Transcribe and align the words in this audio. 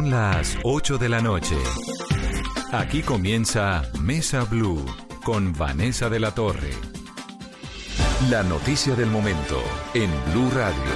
Son 0.00 0.10
las 0.10 0.56
8 0.62 0.96
de 0.96 1.10
la 1.10 1.20
noche. 1.20 1.56
Aquí 2.72 3.02
comienza 3.02 3.82
Mesa 4.00 4.44
Blue 4.44 4.82
con 5.22 5.52
Vanessa 5.52 6.08
de 6.08 6.18
la 6.18 6.34
Torre. 6.34 6.70
La 8.30 8.42
noticia 8.42 8.94
del 8.94 9.10
momento 9.10 9.62
en 9.92 10.10
Blue 10.32 10.48
Radio. 10.54 10.90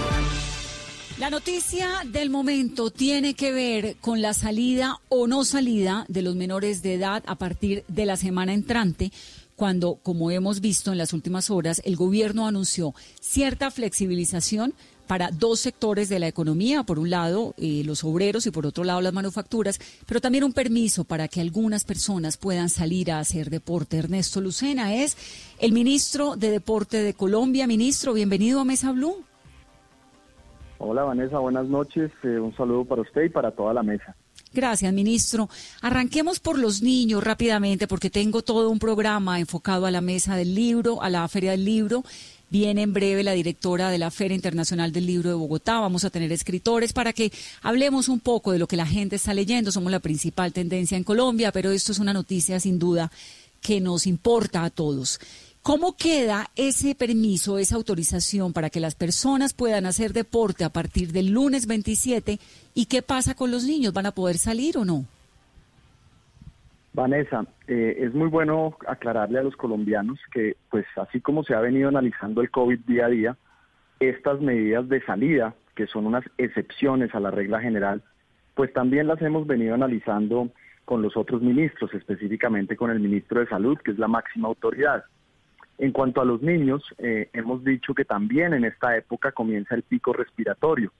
La 1.19 1.29
noticia 1.29 1.87
del 2.06 2.30
momento 2.30 2.90
tiene 2.90 3.35
que 3.35 3.53
ver 3.53 3.96
con 4.01 4.22
la 4.22 4.32
salida 4.32 4.99
o 5.11 5.27
no 5.27 5.45
salida 5.45 6.07
de 6.09 6.23
los 6.23 6.35
menores 6.35 6.81
de 6.81 6.95
edad 6.95 7.23
a 7.27 7.35
partir 7.35 7.85
de 7.89 8.07
la 8.07 8.17
semana 8.17 8.55
entrante 8.55 9.13
cuando, 9.57 9.97
como 10.03 10.31
hemos 10.31 10.61
visto 10.61 10.93
en 10.93 10.99
las 10.99 11.13
últimas 11.13 11.51
horas, 11.51 11.81
el 11.85 11.97
gobierno 11.97 12.47
anunció 12.47 12.95
cierta 13.21 13.71
flexibilización 13.71 14.75
para 15.07 15.31
dos 15.31 15.61
sectores 15.61 16.09
de 16.09 16.19
la 16.19 16.29
economía, 16.29 16.83
por 16.83 16.98
un 16.98 17.11
lado 17.11 17.55
eh, 17.59 17.83
los 17.85 18.05
obreros 18.05 18.47
y 18.47 18.51
por 18.51 18.67
otro 18.67 18.85
lado 18.85 19.01
las 19.01 19.12
manufacturas, 19.12 19.79
pero 20.07 20.21
también 20.21 20.45
un 20.45 20.53
permiso 20.53 21.05
para 21.05 21.29
que 21.29 21.41
algunas 21.41 21.85
personas 21.85 22.37
puedan 22.37 22.69
salir 22.69 23.12
a 23.12 23.19
hacer 23.19 23.51
deporte. 23.51 23.98
Ernesto 23.98 24.41
Lucena 24.41 24.95
es 24.95 25.17
el 25.61 25.73
ministro 25.73 26.37
de 26.37 26.51
Deporte 26.51 27.03
de 27.03 27.15
Colombia. 27.15 27.67
Ministro, 27.67 28.15
bienvenido 28.15 28.61
a 28.61 28.65
Mesa 28.65 28.93
Blue. 28.93 29.25
Hola 30.79 31.05
Vanessa, 31.05 31.39
buenas 31.39 31.67
noches. 31.67 32.11
Eh, 32.23 32.39
un 32.39 32.55
saludo 32.57 32.84
para 32.84 33.03
usted 33.03 33.25
y 33.25 33.29
para 33.29 33.51
toda 33.53 33.73
la 33.73 33.83
mesa. 33.83 34.17
Gracias, 34.55 34.93
ministro. 34.93 35.51
Arranquemos 35.81 36.39
por 36.39 36.61
los 36.61 36.81
niños 36.81 37.25
rápidamente, 37.25 37.89
porque 37.89 38.09
tengo 38.09 38.43
todo 38.43 38.71
un 38.71 38.79
programa 38.79 39.41
enfocado 39.41 39.85
a 39.85 39.91
la 39.91 40.01
mesa 40.01 40.37
del 40.37 40.55
libro, 40.55 41.03
a 41.03 41.11
la 41.11 41.27
feria 41.27 41.51
del 41.51 41.65
libro. 41.65 42.05
Viene 42.51 42.83
en 42.83 42.93
breve 42.93 43.25
la 43.25 43.33
directora 43.33 43.91
de 43.91 43.98
la 43.98 44.12
Feria 44.12 44.37
Internacional 44.37 44.93
del 44.93 45.07
Libro 45.07 45.29
de 45.29 45.35
Bogotá. 45.35 45.81
Vamos 45.81 46.05
a 46.05 46.11
tener 46.11 46.31
escritores 46.31 46.93
para 46.93 47.12
que 47.12 47.33
hablemos 47.62 48.09
un 48.09 48.21
poco 48.21 48.53
de 48.53 48.61
lo 48.61 48.69
que 48.69 48.77
la 48.77 48.87
gente 48.87 49.17
está 49.17 49.35
leyendo. 49.35 49.73
Somos 49.73 49.91
la 49.91 49.98
principal 49.98 50.53
tendencia 50.53 50.97
en 50.97 51.03
Colombia, 51.03 51.51
pero 51.51 51.73
esto 51.73 51.91
es 51.91 51.98
una 51.98 52.12
noticia 52.12 52.61
sin 52.61 52.79
duda 52.79 53.11
que 53.61 53.81
nos 53.81 54.06
importa 54.06 54.62
a 54.62 54.71
todos. 54.71 55.19
¿Cómo 55.65 55.97
queda 55.97 56.48
ese 56.57 56.95
permiso, 56.95 57.57
esa 57.57 57.77
autorización 57.77 58.53
para 58.53 58.69
que 58.69 58.81
las 58.81 58.95
personas 58.95 59.55
puedan 59.55 59.87
hacer 59.87 60.12
deporte 60.12 60.62
a 60.62 60.69
partir 60.69 61.11
del 61.11 61.31
lunes 61.31 61.67
27? 61.67 62.39
¿Y 62.75 62.84
qué 62.84 63.01
pasa 63.01 63.34
con 63.34 63.51
los 63.51 63.65
niños? 63.65 63.95
¿Van 63.95 64.05
a 64.05 64.11
poder 64.11 64.37
salir 64.37 64.77
o 64.77 64.84
no? 64.84 65.06
Vanessa, 66.93 67.47
eh, 67.67 67.97
es 67.98 68.12
muy 68.12 68.29
bueno 68.29 68.77
aclararle 68.87 69.39
a 69.39 69.43
los 69.43 69.56
colombianos 69.56 70.21
que, 70.34 70.59
pues 70.71 70.84
así 70.97 71.23
como 71.23 71.45
se 71.45 71.55
ha 71.55 71.61
venido 71.61 71.89
analizando 71.89 72.43
el 72.43 72.51
COVID 72.51 72.81
día 72.81 73.06
a 73.06 73.09
día, 73.09 73.37
estas 74.01 74.43
medidas 74.43 74.87
de 74.91 75.01
salida, 75.06 75.55
que 75.75 75.87
son 75.87 76.05
unas 76.05 76.27
excepciones 76.37 77.15
a 77.15 77.21
la 77.21 77.31
regla 77.31 77.59
general, 77.59 78.03
pues 78.55 78.71
también 78.75 79.06
las 79.06 79.23
hemos 79.23 79.47
venido 79.47 79.75
analizando 79.75 80.51
con 80.84 81.01
los 81.01 81.17
otros 81.17 81.41
ministros, 81.41 81.95
específicamente 81.95 82.77
con 82.77 82.91
el 82.91 83.01
ministro 83.01 83.41
de 83.41 83.47
Salud, 83.47 83.78
que 83.78 83.93
es 83.93 83.99
la 83.99 84.09
máxima 84.09 84.49
autoridad. 84.49 85.06
En 85.78 85.92
cuanto 85.92 86.20
a 86.20 86.25
los 86.25 86.41
niños, 86.41 86.83
eh, 86.98 87.28
hemos 87.33 87.64
dicho 87.64 87.94
que 87.94 88.05
también 88.05 88.55
en 88.55 88.64
esta 88.64 88.97
época 88.97 89.33
comienza 89.33 89.75
el 89.75 89.83
pico 89.83 90.12
respiratorio. 90.12 90.92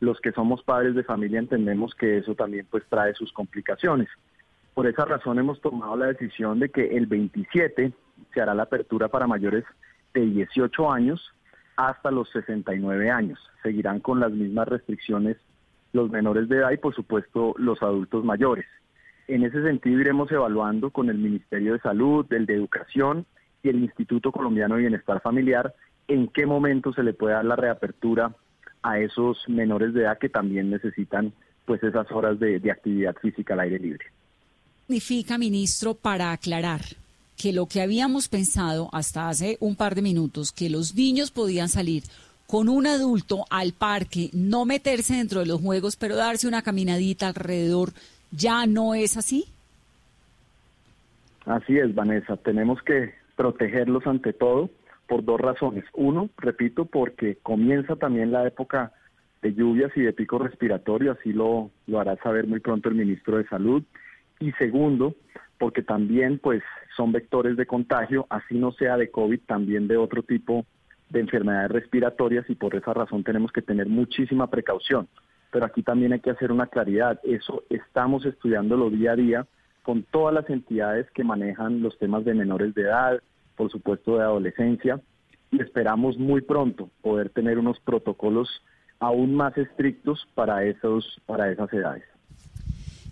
Los 0.00 0.20
que 0.20 0.32
somos 0.32 0.62
padres 0.62 0.94
de 0.94 1.04
familia 1.04 1.38
entendemos 1.38 1.94
que 1.94 2.18
eso 2.18 2.34
también 2.34 2.66
pues 2.70 2.84
trae 2.88 3.14
sus 3.14 3.32
complicaciones. 3.32 4.08
Por 4.74 4.86
esa 4.86 5.04
razón 5.04 5.38
hemos 5.38 5.60
tomado 5.60 5.96
la 5.96 6.06
decisión 6.06 6.58
de 6.58 6.70
que 6.70 6.96
el 6.96 7.06
27 7.06 7.92
se 8.34 8.40
hará 8.40 8.54
la 8.54 8.64
apertura 8.64 9.08
para 9.08 9.26
mayores 9.26 9.64
de 10.12 10.22
18 10.22 10.92
años 10.92 11.32
hasta 11.76 12.10
los 12.10 12.28
69 12.30 13.10
años. 13.10 13.38
Seguirán 13.62 14.00
con 14.00 14.20
las 14.20 14.32
mismas 14.32 14.68
restricciones 14.68 15.36
los 15.92 16.10
menores 16.10 16.48
de 16.48 16.58
edad 16.58 16.72
y 16.72 16.76
por 16.76 16.94
supuesto 16.94 17.54
los 17.58 17.82
adultos 17.82 18.24
mayores. 18.24 18.66
En 19.28 19.44
ese 19.44 19.62
sentido 19.62 20.00
iremos 20.00 20.30
evaluando 20.30 20.90
con 20.90 21.08
el 21.10 21.18
Ministerio 21.18 21.72
de 21.72 21.80
Salud, 21.80 22.26
el 22.32 22.44
de 22.44 22.54
Educación 22.54 23.24
y 23.62 23.68
el 23.68 23.82
Instituto 23.82 24.32
Colombiano 24.32 24.74
de 24.74 24.82
Bienestar 24.82 25.20
Familiar 25.20 25.74
en 26.08 26.28
qué 26.28 26.46
momento 26.46 26.92
se 26.92 27.02
le 27.02 27.12
puede 27.12 27.34
dar 27.34 27.44
la 27.44 27.56
reapertura 27.56 28.34
a 28.82 28.98
esos 28.98 29.38
menores 29.48 29.92
de 29.92 30.02
edad 30.02 30.18
que 30.18 30.28
también 30.28 30.70
necesitan 30.70 31.32
pues 31.64 31.82
esas 31.82 32.10
horas 32.12 32.38
de, 32.38 32.60
de 32.60 32.70
actividad 32.70 33.16
física 33.16 33.54
al 33.54 33.60
aire 33.60 33.78
libre. 33.78 34.06
Significa, 34.86 35.36
ministro, 35.36 35.94
para 35.94 36.30
aclarar 36.30 36.80
que 37.36 37.52
lo 37.52 37.66
que 37.66 37.82
habíamos 37.82 38.28
pensado 38.28 38.88
hasta 38.92 39.28
hace 39.28 39.56
un 39.60 39.74
par 39.74 39.96
de 39.96 40.02
minutos, 40.02 40.52
que 40.52 40.70
los 40.70 40.94
niños 40.94 41.32
podían 41.32 41.68
salir 41.68 42.04
con 42.46 42.68
un 42.68 42.86
adulto 42.86 43.44
al 43.50 43.72
parque, 43.72 44.30
no 44.32 44.64
meterse 44.64 45.14
dentro 45.14 45.40
de 45.40 45.46
los 45.46 45.60
juegos, 45.60 45.96
pero 45.96 46.14
darse 46.14 46.46
una 46.46 46.62
caminadita 46.62 47.26
alrededor, 47.26 47.90
¿ya 48.30 48.66
no 48.66 48.94
es 48.94 49.16
así? 49.16 49.46
Así 51.44 51.76
es, 51.76 51.94
Vanessa. 51.94 52.36
Tenemos 52.36 52.80
que 52.82 53.14
protegerlos 53.36 54.06
ante 54.06 54.32
todo 54.32 54.70
por 55.06 55.24
dos 55.24 55.40
razones. 55.40 55.84
Uno, 55.94 56.30
repito, 56.38 56.86
porque 56.86 57.36
comienza 57.42 57.96
también 57.96 58.32
la 58.32 58.46
época 58.46 58.92
de 59.42 59.54
lluvias 59.54 59.92
y 59.96 60.00
de 60.00 60.12
pico 60.12 60.38
respiratorio, 60.38 61.12
así 61.12 61.32
lo, 61.32 61.70
lo 61.86 62.00
hará 62.00 62.16
saber 62.16 62.46
muy 62.46 62.60
pronto 62.60 62.88
el 62.88 62.96
ministro 62.96 63.36
de 63.36 63.46
Salud. 63.46 63.84
Y 64.40 64.52
segundo, 64.52 65.14
porque 65.58 65.82
también 65.82 66.38
pues 66.38 66.62
son 66.96 67.12
vectores 67.12 67.56
de 67.56 67.66
contagio, 67.66 68.26
así 68.28 68.56
no 68.58 68.72
sea 68.72 68.96
de 68.96 69.10
COVID, 69.10 69.40
también 69.46 69.88
de 69.88 69.96
otro 69.96 70.22
tipo 70.22 70.66
de 71.10 71.20
enfermedades 71.20 71.70
respiratorias 71.70 72.48
y 72.50 72.54
por 72.54 72.74
esa 72.74 72.92
razón 72.92 73.22
tenemos 73.22 73.52
que 73.52 73.62
tener 73.62 73.86
muchísima 73.86 74.48
precaución. 74.48 75.08
Pero 75.52 75.64
aquí 75.64 75.82
también 75.82 76.12
hay 76.12 76.20
que 76.20 76.30
hacer 76.30 76.50
una 76.50 76.66
claridad, 76.66 77.20
eso 77.22 77.62
estamos 77.70 78.26
estudiándolo 78.26 78.90
día 78.90 79.12
a 79.12 79.16
día 79.16 79.46
con 79.86 80.02
todas 80.02 80.34
las 80.34 80.50
entidades 80.50 81.06
que 81.14 81.22
manejan 81.22 81.80
los 81.80 81.96
temas 81.96 82.24
de 82.24 82.34
menores 82.34 82.74
de 82.74 82.82
edad, 82.82 83.20
por 83.54 83.70
supuesto 83.70 84.16
de 84.16 84.24
adolescencia, 84.24 85.00
y 85.52 85.62
esperamos 85.62 86.18
muy 86.18 86.40
pronto 86.40 86.90
poder 87.02 87.30
tener 87.30 87.56
unos 87.56 87.78
protocolos 87.78 88.48
aún 88.98 89.36
más 89.36 89.56
estrictos 89.56 90.26
para 90.34 90.64
esos 90.64 91.04
para 91.24 91.52
esas 91.52 91.72
edades. 91.72 92.02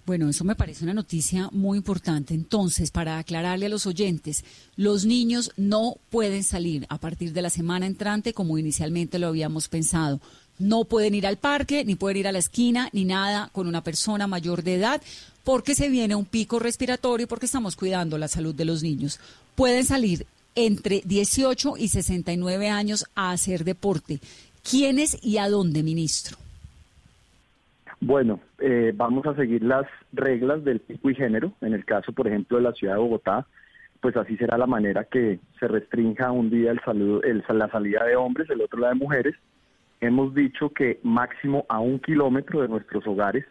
Bueno, 0.05 0.29
eso 0.29 0.43
me 0.43 0.57
parece 0.57 0.83
una 0.83 0.95
noticia 0.95 1.49
muy 1.53 1.79
importante. 1.79 2.34
Entonces, 2.34 2.91
para 2.91 3.19
aclararle 3.19 3.67
a 3.67 3.69
los 3.69 3.87
oyentes, 3.87 4.45
los 4.75 5.07
niños 5.07 5.53
no 5.57 5.95
pueden 6.11 6.43
salir 6.43 6.87
a 6.89 6.99
partir 6.99 7.33
de 7.33 7.43
la 7.43 7.51
semana 7.51 7.87
entrante 7.87 8.33
como 8.33 8.59
inicialmente 8.59 9.21
lo 9.21 9.29
habíamos 9.29 9.69
pensado. 9.69 10.21
No 10.59 10.87
pueden 10.87 11.15
ir 11.15 11.27
al 11.27 11.39
parque, 11.39 11.84
ni 11.84 11.95
pueden 11.95 12.19
ir 12.19 12.29
a 12.29 12.33
la 12.33 12.39
esquina, 12.39 12.89
ni 12.93 13.05
nada 13.05 13.49
con 13.53 13.69
una 13.69 13.83
persona 13.83 14.27
mayor 14.27 14.65
de 14.65 14.75
edad, 14.75 15.01
porque 15.44 15.75
se 15.75 15.88
viene 15.88 16.15
un 16.15 16.25
pico 16.25 16.59
respiratorio 16.59 17.28
porque 17.28 17.47
estamos 17.47 17.77
cuidando 17.77 18.19
la 18.19 18.28
salud 18.28 18.55
de 18.55 18.65
los 18.65 18.82
niños. 18.82 19.21
Pueden 19.55 19.84
salir 19.84 20.27
entre 20.55 21.03
18 21.05 21.75
y 21.78 21.88
69 21.88 22.69
años 22.69 23.06
a 23.15 23.31
hacer 23.31 23.65
deporte. 23.65 24.21
¿Quiénes 24.69 25.22
y 25.22 25.38
a 25.38 25.49
dónde, 25.49 25.83
ministro? 25.83 26.38
Bueno, 28.00 28.41
eh, 28.59 28.93
vamos 28.94 29.27
a 29.27 29.34
seguir 29.34 29.62
las 29.62 29.87
reglas 30.12 30.65
del 30.65 30.81
pico 30.81 31.10
y 31.10 31.15
género. 31.15 31.53
En 31.60 31.75
el 31.75 31.84
caso, 31.84 32.12
por 32.12 32.27
ejemplo, 32.27 32.56
de 32.56 32.65
la 32.65 32.72
ciudad 32.72 32.94
de 32.94 33.00
Bogotá, 33.00 33.47
pues 34.00 34.16
así 34.16 34.37
será 34.37 34.59
la 34.59 34.66
manera 34.66 35.04
que 35.04 35.38
se 35.59 35.69
restrinja 35.69 36.31
un 36.31 36.50
día 36.50 36.71
el 36.71 36.81
saludo, 36.84 37.22
el, 37.22 37.43
la 37.49 37.71
salida 37.71 38.04
de 38.04 38.16
hombres, 38.16 38.49
el 38.50 38.60
otro 38.60 38.81
la 38.81 38.88
de 38.88 38.94
mujeres 38.94 39.34
hemos 40.06 40.34
dicho 40.34 40.71
que 40.71 41.00
máximo 41.03 41.65
a 41.69 41.81
un 41.81 41.99
kilómetro 41.99 42.62
de 42.62 42.69
nuestros 42.69 43.06
hogares 43.06 43.44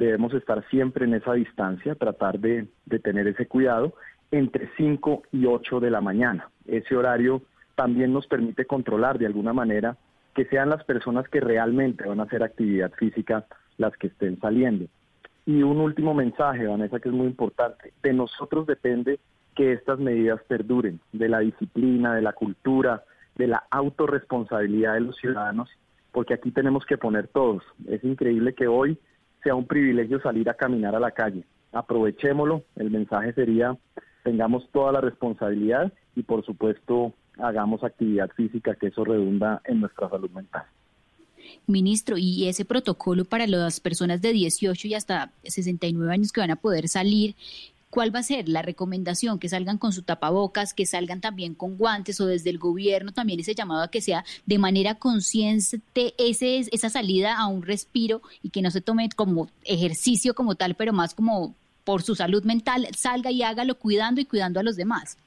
debemos 0.00 0.32
estar 0.32 0.66
siempre 0.70 1.04
en 1.04 1.12
esa 1.12 1.34
distancia, 1.34 1.94
tratar 1.94 2.40
de, 2.40 2.66
tener 3.02 3.28
ese 3.28 3.46
cuidado 3.46 3.92
entre 4.30 4.70
5 4.78 5.24
y 5.30 5.44
8 5.44 5.78
de 5.78 5.90
la 5.90 6.00
mañana. 6.00 6.48
Ese 6.66 6.96
horario 6.96 7.42
también 7.74 8.12
nos 8.12 8.26
permite 8.26 8.64
controlar 8.64 9.18
de 9.18 9.26
alguna 9.26 9.52
manera 9.52 9.98
que 10.34 10.46
sean 10.46 10.70
las 10.70 10.82
personas 10.84 11.28
que 11.28 11.40
realmente 11.40 12.08
van 12.08 12.20
a 12.20 12.22
hacer 12.22 12.42
actividad 12.42 12.90
física 12.92 13.44
las 13.76 13.94
que 13.98 14.06
estén 14.06 14.40
saliendo. 14.40 14.86
Y 15.44 15.62
un 15.62 15.78
último 15.78 16.14
mensaje, 16.14 16.66
Vanessa, 16.66 16.98
que 16.98 17.10
es 17.10 17.14
muy 17.14 17.26
importante. 17.26 17.92
De 18.02 18.14
nosotros 18.14 18.66
depende 18.66 19.20
que 19.54 19.72
estas 19.72 19.98
medidas 19.98 20.40
perduren, 20.48 21.00
de 21.12 21.28
la 21.28 21.40
disciplina, 21.40 22.14
de 22.14 22.22
la 22.22 22.32
cultura, 22.32 23.04
de 23.36 23.48
la 23.48 23.64
autorresponsabilidad 23.70 24.94
de 24.94 25.00
los 25.00 25.16
ciudadanos, 25.16 25.68
porque 26.12 26.32
aquí 26.32 26.52
tenemos 26.52 26.86
que 26.86 26.96
poner 26.96 27.28
todos. 27.28 27.62
Es 27.86 28.02
increíble 28.02 28.54
que 28.54 28.66
hoy 28.66 28.98
sea 29.42 29.54
un 29.54 29.66
privilegio 29.66 30.20
salir 30.20 30.48
a 30.48 30.54
caminar 30.54 30.94
a 30.94 31.00
la 31.00 31.10
calle. 31.10 31.44
Aprovechémoslo, 31.72 32.64
el 32.76 32.90
mensaje 32.90 33.32
sería, 33.32 33.76
tengamos 34.24 34.68
toda 34.72 34.92
la 34.92 35.00
responsabilidad 35.00 35.92
y 36.16 36.22
por 36.22 36.44
supuesto 36.44 37.14
hagamos 37.38 37.82
actividad 37.84 38.30
física, 38.30 38.74
que 38.74 38.88
eso 38.88 39.04
redunda 39.04 39.62
en 39.64 39.80
nuestra 39.80 40.08
salud 40.08 40.30
mental. 40.30 40.64
Ministro, 41.66 42.16
¿y 42.18 42.48
ese 42.48 42.64
protocolo 42.64 43.24
para 43.24 43.46
las 43.46 43.80
personas 43.80 44.20
de 44.20 44.32
18 44.32 44.88
y 44.88 44.94
hasta 44.94 45.32
69 45.44 46.12
años 46.12 46.32
que 46.32 46.40
van 46.40 46.50
a 46.50 46.56
poder 46.56 46.88
salir, 46.88 47.34
¿Cuál 47.90 48.14
va 48.14 48.20
a 48.20 48.22
ser 48.22 48.48
la 48.48 48.62
recomendación? 48.62 49.40
Que 49.40 49.48
salgan 49.48 49.76
con 49.76 49.92
su 49.92 50.02
tapabocas, 50.02 50.74
que 50.74 50.86
salgan 50.86 51.20
también 51.20 51.54
con 51.54 51.76
guantes 51.76 52.20
o 52.20 52.26
desde 52.26 52.50
el 52.50 52.58
gobierno 52.58 53.10
también 53.10 53.40
ese 53.40 53.54
llamado 53.54 53.82
a 53.82 53.90
que 53.90 54.00
sea 54.00 54.24
de 54.46 54.58
manera 54.58 54.94
consciente 54.94 56.14
ese, 56.18 56.60
esa 56.70 56.88
salida 56.88 57.36
a 57.36 57.48
un 57.48 57.62
respiro 57.62 58.22
y 58.42 58.50
que 58.50 58.62
no 58.62 58.70
se 58.70 58.80
tome 58.80 59.08
como 59.16 59.48
ejercicio 59.64 60.34
como 60.34 60.54
tal, 60.54 60.76
pero 60.76 60.92
más 60.92 61.14
como 61.14 61.56
por 61.82 62.02
su 62.02 62.14
salud 62.14 62.44
mental, 62.44 62.86
salga 62.96 63.32
y 63.32 63.42
hágalo 63.42 63.74
cuidando 63.74 64.20
y 64.20 64.24
cuidando 64.24 64.60
a 64.60 64.62
los 64.62 64.76
demás. 64.76 65.18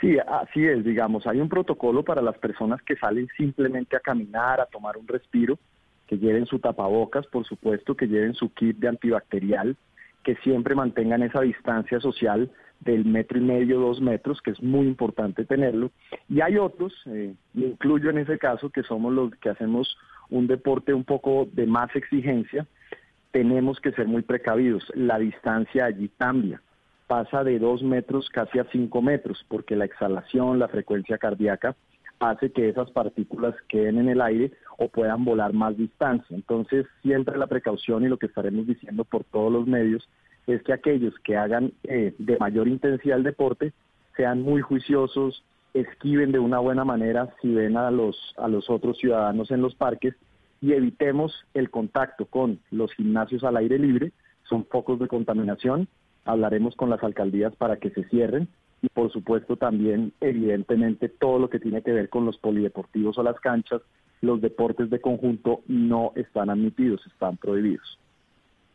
Sí, 0.00 0.16
así 0.18 0.64
es, 0.64 0.84
digamos, 0.84 1.26
hay 1.26 1.40
un 1.40 1.48
protocolo 1.48 2.04
para 2.04 2.22
las 2.22 2.38
personas 2.38 2.80
que 2.82 2.96
salen 2.96 3.28
simplemente 3.36 3.96
a 3.96 4.00
caminar, 4.00 4.60
a 4.60 4.66
tomar 4.66 4.96
un 4.96 5.08
respiro, 5.08 5.58
que 6.06 6.18
lleven 6.18 6.46
su 6.46 6.58
tapabocas, 6.58 7.26
por 7.26 7.46
supuesto, 7.46 7.96
que 7.96 8.06
lleven 8.06 8.34
su 8.34 8.52
kit 8.52 8.76
de 8.78 8.88
antibacterial, 8.88 9.76
que 10.22 10.36
siempre 10.36 10.74
mantengan 10.74 11.22
esa 11.22 11.40
distancia 11.40 12.00
social 12.00 12.50
del 12.80 13.04
metro 13.04 13.38
y 13.38 13.42
medio, 13.42 13.80
dos 13.80 14.00
metros, 14.00 14.40
que 14.42 14.50
es 14.50 14.62
muy 14.62 14.86
importante 14.86 15.44
tenerlo. 15.44 15.90
Y 16.28 16.40
hay 16.40 16.56
otros, 16.58 16.92
eh, 17.06 17.34
incluyo 17.54 18.10
en 18.10 18.18
ese 18.18 18.38
caso, 18.38 18.70
que 18.70 18.82
somos 18.82 19.12
los 19.12 19.34
que 19.36 19.50
hacemos 19.50 19.96
un 20.30 20.46
deporte 20.46 20.92
un 20.92 21.04
poco 21.04 21.48
de 21.52 21.66
más 21.66 21.94
exigencia, 21.94 22.66
tenemos 23.30 23.80
que 23.80 23.92
ser 23.92 24.06
muy 24.06 24.22
precavidos. 24.22 24.84
La 24.94 25.18
distancia 25.18 25.86
allí 25.86 26.10
cambia 26.18 26.60
pasa 27.12 27.44
de 27.44 27.58
dos 27.58 27.82
metros 27.82 28.30
casi 28.30 28.58
a 28.58 28.64
cinco 28.72 29.02
metros, 29.02 29.44
porque 29.48 29.76
la 29.76 29.84
exhalación, 29.84 30.58
la 30.58 30.68
frecuencia 30.68 31.18
cardíaca 31.18 31.76
hace 32.22 32.52
que 32.52 32.68
esas 32.68 32.90
partículas 32.92 33.54
queden 33.68 33.98
en 33.98 34.08
el 34.08 34.20
aire 34.20 34.52
o 34.78 34.88
puedan 34.88 35.24
volar 35.24 35.52
más 35.52 35.76
distancia. 35.76 36.34
Entonces, 36.34 36.86
siempre 37.02 37.36
la 37.36 37.48
precaución 37.48 38.04
y 38.04 38.08
lo 38.08 38.16
que 38.16 38.26
estaremos 38.26 38.66
diciendo 38.66 39.04
por 39.04 39.24
todos 39.24 39.52
los 39.52 39.66
medios 39.66 40.08
es 40.46 40.62
que 40.62 40.72
aquellos 40.72 41.14
que 41.24 41.36
hagan 41.36 41.72
eh, 41.84 42.14
de 42.18 42.38
mayor 42.38 42.68
intensidad 42.68 43.18
el 43.18 43.24
deporte 43.24 43.72
sean 44.16 44.42
muy 44.42 44.60
juiciosos, 44.60 45.44
esquiven 45.74 46.32
de 46.32 46.38
una 46.38 46.58
buena 46.58 46.84
manera 46.84 47.34
si 47.40 47.52
ven 47.52 47.76
a 47.76 47.90
los, 47.90 48.16
a 48.36 48.48
los 48.48 48.68
otros 48.70 48.98
ciudadanos 48.98 49.50
en 49.50 49.62
los 49.62 49.74
parques 49.74 50.14
y 50.60 50.72
evitemos 50.72 51.32
el 51.54 51.70
contacto 51.70 52.26
con 52.26 52.60
los 52.70 52.92
gimnasios 52.94 53.42
al 53.42 53.56
aire 53.56 53.78
libre, 53.78 54.12
son 54.44 54.64
focos 54.66 54.98
de 55.00 55.08
contaminación. 55.08 55.88
Hablaremos 56.24 56.76
con 56.76 56.88
las 56.88 57.02
alcaldías 57.02 57.54
para 57.56 57.78
que 57.78 57.90
se 57.90 58.04
cierren 58.04 58.48
y 58.82 58.88
por 58.88 59.12
supuesto 59.12 59.56
también 59.56 60.12
evidentemente 60.20 61.08
todo 61.08 61.38
lo 61.38 61.48
que 61.48 61.60
tiene 61.60 61.82
que 61.82 61.92
ver 61.92 62.08
con 62.08 62.26
los 62.26 62.36
polideportivos 62.38 63.16
o 63.16 63.22
las 63.22 63.38
canchas, 63.40 63.80
los 64.20 64.40
deportes 64.40 64.90
de 64.90 65.00
conjunto 65.00 65.62
no 65.68 66.12
están 66.16 66.50
admitidos, 66.50 67.00
están 67.06 67.36
prohibidos. 67.36 67.98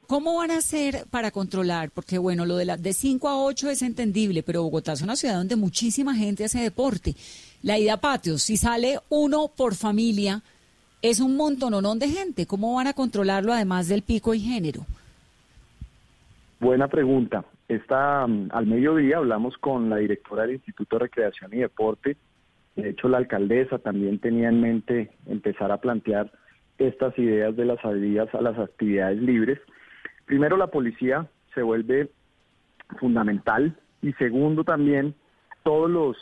¿Cómo 0.07 0.37
van 0.37 0.51
a 0.51 0.57
hacer 0.57 1.05
para 1.11 1.31
controlar? 1.31 1.91
Porque 1.91 2.17
bueno, 2.17 2.45
lo 2.45 2.55
de 2.55 2.63
la 2.63 2.77
de 2.77 2.93
5 2.93 3.27
a 3.27 3.43
8 3.43 3.69
es 3.69 3.81
entendible, 3.81 4.41
pero 4.41 4.63
Bogotá 4.63 4.93
es 4.93 5.01
una 5.01 5.17
ciudad 5.17 5.35
donde 5.35 5.57
muchísima 5.57 6.15
gente 6.15 6.45
hace 6.45 6.59
deporte. 6.61 7.13
La 7.61 7.77
ida 7.77 7.95
a 7.95 7.97
patios, 7.97 8.41
si 8.43 8.55
sale 8.55 8.99
uno 9.09 9.49
por 9.49 9.75
familia, 9.75 10.41
es 11.01 11.19
un 11.19 11.35
montononón 11.35 11.99
de 11.99 12.07
gente. 12.07 12.45
¿Cómo 12.45 12.73
van 12.73 12.87
a 12.87 12.93
controlarlo 12.93 13.51
además 13.51 13.89
del 13.89 14.01
pico 14.01 14.33
y 14.33 14.39
género? 14.39 14.85
Buena 16.67 16.89
pregunta. 16.89 17.45
Esta, 17.69 18.27
mm, 18.27 18.49
al 18.51 18.67
mediodía 18.67 19.19
hablamos 19.19 19.57
con 19.57 19.89
la 19.89 19.95
directora 19.95 20.41
del 20.41 20.55
Instituto 20.55 20.97
de 20.97 21.03
Recreación 21.05 21.53
y 21.53 21.59
Deporte. 21.59 22.17
De 22.75 22.89
hecho, 22.89 23.07
la 23.07 23.19
alcaldesa 23.19 23.79
también 23.79 24.19
tenía 24.19 24.49
en 24.49 24.59
mente 24.59 25.11
empezar 25.27 25.71
a 25.71 25.77
plantear 25.77 26.29
estas 26.77 27.17
ideas 27.17 27.55
de 27.55 27.63
las 27.63 27.79
salidas 27.79 28.27
a 28.35 28.41
las 28.41 28.59
actividades 28.59 29.21
libres. 29.21 29.61
Primero, 30.25 30.57
la 30.57 30.67
policía 30.67 31.25
se 31.55 31.61
vuelve 31.61 32.11
fundamental 32.99 33.73
y 34.01 34.11
segundo 34.15 34.65
también 34.65 35.15
todos 35.63 35.89
los 35.89 36.17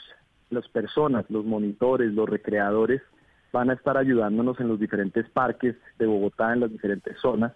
las 0.52 0.68
personas, 0.68 1.26
los 1.30 1.44
monitores, 1.44 2.14
los 2.14 2.30
recreadores 2.30 3.02
van 3.52 3.72
a 3.72 3.74
estar 3.74 3.98
ayudándonos 3.98 4.60
en 4.60 4.68
los 4.68 4.80
diferentes 4.80 5.28
parques 5.28 5.76
de 5.98 6.06
Bogotá, 6.06 6.54
en 6.54 6.60
las 6.60 6.72
diferentes 6.72 7.18
zonas 7.20 7.54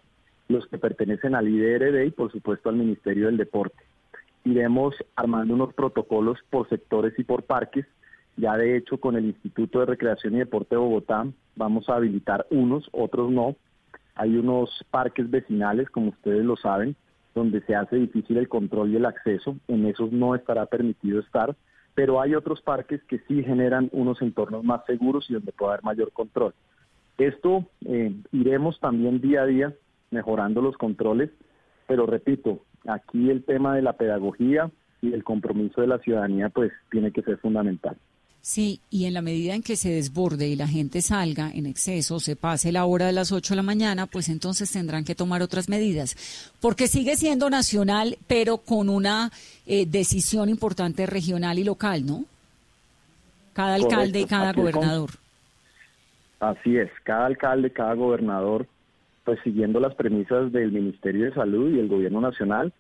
los 0.50 0.68
que 0.68 0.78
pertenecen 0.78 1.36
al 1.36 1.48
IDRD 1.48 2.06
y 2.06 2.12
por 2.12 2.32
supuesto 2.32 2.70
al 2.70 2.76
Ministerio 2.76 3.28
del 3.28 3.38
Deporte. 3.38 3.78
Iremos 4.44 4.96
armando 5.16 5.54
unos 5.54 5.74
protocolos 5.74 6.40
por 6.50 6.68
sectores 6.68 7.14
y 7.18 7.24
por 7.24 7.44
parques. 7.44 7.86
Ya 8.36 8.58
de 8.58 8.76
hecho 8.76 8.98
con 9.00 9.16
el 9.16 9.26
Instituto 9.26 9.80
de 9.80 9.86
Recreación 9.86 10.36
y 10.36 10.40
Deporte 10.40 10.76
de 10.76 10.82
Bogotá 10.82 11.28
vamos 11.56 11.88
a 11.88 11.96
habilitar 11.96 12.48
unos, 12.50 12.90
otros 12.92 13.32
no. 13.32 13.56
Hay 14.16 14.36
unos 14.38 14.84
parques 14.90 15.30
vecinales, 15.30 15.90
como 15.90 16.10
ustedes 16.10 16.44
lo 16.44 16.58
saben, 16.58 16.96
donde 17.36 17.62
se 17.62 17.76
hace 17.76 17.98
difícil 17.98 18.38
el 18.38 18.50
control 18.50 18.90
y 18.90 18.96
el 18.96 19.06
acceso. 19.06 19.56
En 19.68 19.86
esos 19.86 20.12
no 20.12 20.36
estará 20.36 20.66
permitido 20.66 21.20
estar, 21.20 21.56
pero 21.94 22.20
hay 22.20 22.34
otros 22.34 22.62
parques 22.62 23.04
que 23.04 23.20
sí 23.28 23.44
generan 23.44 23.90
unos 23.92 24.22
entornos 24.22 24.64
más 24.64 24.84
seguros 24.86 25.30
y 25.30 25.34
donde 25.34 25.52
puede 25.52 25.74
haber 25.74 25.84
mayor 25.84 26.12
control. 26.12 26.54
Esto 27.18 27.66
eh, 27.86 28.16
iremos 28.32 28.80
también 28.80 29.22
día 29.22 29.44
a 29.44 29.46
día 29.46 29.76
mejorando 30.12 30.62
los 30.62 30.78
controles, 30.78 31.30
pero 31.88 32.06
repito, 32.06 32.64
aquí 32.88 33.30
el 33.30 33.44
tema 33.44 33.76
de 33.76 33.82
la 33.82 33.94
pedagogía 33.94 34.70
y 35.02 35.14
el 35.14 35.24
compromiso 35.24 35.82
de 35.82 35.88
la 35.88 36.00
ciudadanía 36.00 36.50
pues 36.50 36.72
tiene 36.92 37.12
que 37.12 37.22
ser 37.22 37.38
fundamental. 37.38 37.98
Sí, 38.42 38.80
y 38.90 39.06
en 39.06 39.14
la 39.14 39.22
medida 39.22 39.54
en 39.54 39.62
que 39.62 39.76
se 39.76 39.90
desborde 39.90 40.48
y 40.48 40.56
la 40.56 40.68
gente 40.68 41.02
salga 41.02 41.52
en 41.52 41.66
exceso, 41.66 42.20
se 42.20 42.38
pase 42.38 42.72
la 42.72 42.86
hora 42.86 43.08
de 43.08 43.12
las 43.12 43.34
8 43.34 43.54
de 43.54 43.56
la 43.58 43.64
mañana, 43.64 44.08
pues 44.08 44.30
entonces 44.30 44.72
tendrán 44.72 45.04
que 45.04 45.14
tomar 45.14 45.42
otras 45.42 45.68
medidas, 45.68 46.16
porque 46.62 46.88
sigue 46.88 47.18
siendo 47.18 47.50
nacional, 47.50 48.18
pero 48.28 48.58
con 48.58 48.88
una 48.88 49.32
eh, 49.66 49.86
decisión 49.86 50.48
importante 50.48 51.06
regional 51.06 51.60
y 51.60 51.66
local, 51.66 52.06
¿no? 52.06 52.24
Cada 53.54 53.76
alcalde 53.76 54.22
y 54.22 54.26
cada 54.26 54.54
gobernador. 54.54 55.10
Así 56.40 56.78
es, 56.78 56.90
cada 57.04 57.26
alcalde, 57.26 57.72
cada 57.72 57.94
gobernador 57.94 58.68
pues 59.30 59.42
siguiendo 59.44 59.80
las 59.80 59.94
premisas 59.94 60.52
del 60.52 60.72
Ministerio 60.72 61.26
de 61.26 61.36
Salud 61.36 61.72
y 61.72 61.78
el 61.78 61.88
Gobierno 61.88 62.20
Nacional, 62.20 62.74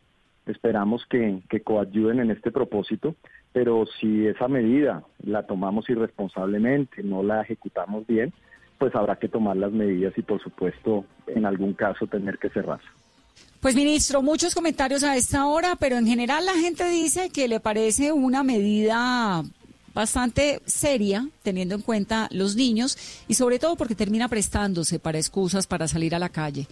esperamos 0.47 1.05
que, 1.07 1.43
que 1.47 1.61
coadyuden 1.61 2.21
en 2.21 2.31
este 2.31 2.49
propósito, 2.49 3.13
pero 3.53 3.85
si 3.99 4.25
esa 4.25 4.47
medida 4.47 5.03
la 5.23 5.45
tomamos 5.45 5.87
irresponsablemente, 5.91 7.03
no 7.03 7.21
la 7.21 7.43
ejecutamos 7.43 8.07
bien, 8.07 8.33
pues 8.79 8.95
habrá 8.95 9.17
que 9.17 9.27
tomar 9.27 9.57
las 9.57 9.71
medidas 9.71 10.17
y 10.17 10.23
por 10.23 10.41
supuesto 10.41 11.05
en 11.27 11.45
algún 11.45 11.73
caso 11.73 12.07
tener 12.07 12.39
que 12.39 12.49
cerrarse. 12.49 12.87
Pues 13.59 13.75
ministro, 13.75 14.23
muchos 14.23 14.55
comentarios 14.55 15.03
a 15.03 15.17
esta 15.17 15.45
hora, 15.45 15.75
pero 15.79 15.97
en 15.97 16.07
general 16.07 16.47
la 16.47 16.55
gente 16.55 16.89
dice 16.89 17.29
que 17.29 17.47
le 17.47 17.59
parece 17.59 18.11
una 18.11 18.41
medida 18.41 19.43
bastante 19.99 20.61
seria, 20.65 21.27
teniendo 21.43 21.75
en 21.75 21.81
cuenta 21.81 22.29
los 22.31 22.55
niños 22.55 22.97
y 23.27 23.33
sobre 23.33 23.59
todo 23.59 23.75
porque 23.75 23.95
termina 23.95 24.29
prestándose 24.29 24.97
para 24.97 25.17
excusas 25.17 25.67
para 25.67 25.89
salir 25.89 26.15
a 26.15 26.19
la 26.19 26.29
calle. 26.29 26.67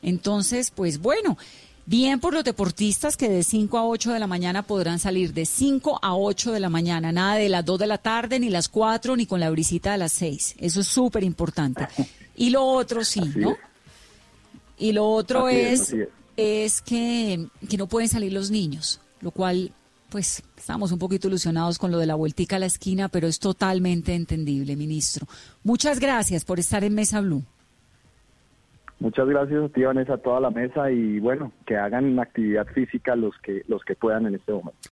Entonces, 0.00 0.70
pues 0.70 0.98
bueno, 0.98 1.36
bien 1.84 2.20
por 2.20 2.32
los 2.32 2.42
deportistas 2.42 3.18
que 3.18 3.28
de 3.28 3.42
5 3.42 3.76
a 3.76 3.86
8 3.86 4.14
de 4.14 4.18
la 4.18 4.26
mañana 4.26 4.62
podrán 4.62 4.98
salir 4.98 5.34
de 5.34 5.44
5 5.44 5.98
a 6.00 6.16
8 6.16 6.52
de 6.52 6.60
la 6.60 6.70
mañana, 6.70 7.12
nada 7.12 7.34
de 7.34 7.50
las 7.50 7.66
2 7.66 7.80
de 7.80 7.86
la 7.86 7.98
tarde, 7.98 8.40
ni 8.40 8.48
las 8.48 8.70
4, 8.70 9.14
ni 9.14 9.26
con 9.26 9.40
la 9.40 9.50
brisita 9.50 9.92
de 9.92 9.98
las 9.98 10.12
6. 10.12 10.54
Eso 10.58 10.80
es 10.80 10.86
súper 10.88 11.22
importante. 11.22 11.86
Y 12.34 12.48
lo 12.48 12.64
otro 12.64 13.04
sí, 13.04 13.20
¿no? 13.36 13.58
Y 14.78 14.92
lo 14.92 15.06
otro 15.06 15.50
es, 15.50 15.94
es, 16.38 16.80
que, 16.80 17.46
que 17.68 17.76
no 17.76 17.86
pueden 17.88 18.08
salir 18.08 18.32
los 18.32 18.50
niños, 18.50 19.02
lo 19.20 19.32
cual 19.32 19.70
pues 20.10 20.42
estamos 20.56 20.92
un 20.92 20.98
poquito 20.98 21.28
ilusionados 21.28 21.78
con 21.78 21.90
lo 21.90 21.98
de 21.98 22.06
la 22.06 22.14
vueltica 22.14 22.56
a 22.56 22.58
la 22.58 22.66
esquina, 22.66 23.08
pero 23.08 23.26
es 23.26 23.38
totalmente 23.38 24.14
entendible, 24.14 24.76
ministro. 24.76 25.26
Muchas 25.64 26.00
gracias 26.00 26.44
por 26.44 26.58
estar 26.58 26.84
en 26.84 26.94
Mesa 26.94 27.20
Blue. 27.20 27.42
Muchas 28.98 29.26
gracias 29.26 29.64
a 29.64 29.68
ti, 29.70 29.82
Vanessa, 29.82 30.14
a 30.14 30.18
toda 30.18 30.40
la 30.40 30.50
mesa 30.50 30.90
y 30.90 31.20
bueno, 31.20 31.52
que 31.66 31.76
hagan 31.76 32.18
actividad 32.18 32.66
física 32.66 33.16
los 33.16 33.34
que, 33.38 33.62
los 33.66 33.82
que 33.82 33.94
puedan 33.94 34.26
en 34.26 34.34
este 34.34 34.52
momento. 34.52 34.88